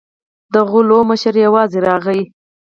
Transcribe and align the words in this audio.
د 0.53 0.55
غلو 0.71 0.99
مشر 1.09 1.35
یوازې 1.45 1.79
راغی. 1.87 2.21